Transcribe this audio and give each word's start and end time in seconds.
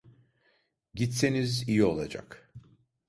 Gitseniz 0.95 1.67
iyi 1.69 1.83
olacak. 1.85 2.51